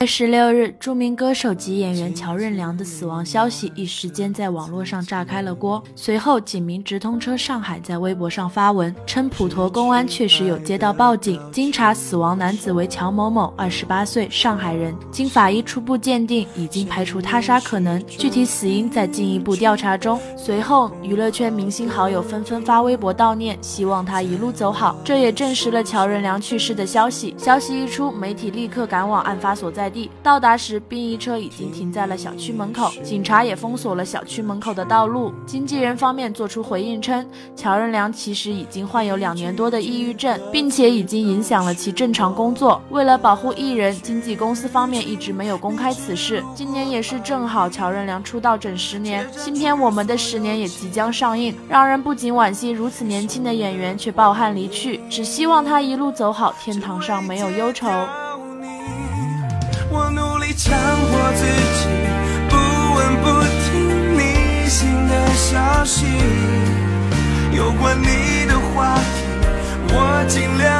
[0.00, 5.82] 月十六日，著名歌手及演员乔任梁的死亡消息一时间在网络上炸开了锅。
[5.96, 14.94] 随后，警民直通车上海在微博上发文称，普陀公安确实有接到报警，经查，死亡男子为乔某某，二十八岁，上海人。
[15.10, 20.20] 经法医初步鉴定，已经排除他杀可能，具体死因在进一步调查中。
[20.36, 24.96] 随后，娱乐圈明星好友纷纷发微博悼念，希望他一路走好。
[25.04, 27.34] 这也证实了乔任梁去世的消息。
[27.36, 29.87] 消息一出，媒体立刻赶往案发所在。
[29.88, 35.32] 地到达时，殡仪车已经停在了小区门口，警察也封锁了小区门口的道路。
[35.46, 42.80] 经纪人方面作出回应称，乔任梁其实已经患有两年多的抑郁症，并且已经影响了其正常工作。
[42.90, 46.42] 为了保护艺人，经纪公司方面一直没有公开此事。
[46.54, 57.88] 今年也是正好乔任梁出道整十年，新片《我们的十年》也即将上映，让人不仅惋惜如此年轻的演员却抱憾离去，只希望他一路走好，天堂上没有忧愁。
[60.56, 60.76] 强
[61.10, 61.86] 迫自己
[62.48, 62.56] 不
[62.94, 63.26] 闻不
[63.64, 66.06] 听你新的消息，
[67.52, 69.02] 有关你的话题，
[69.90, 70.77] 我尽量。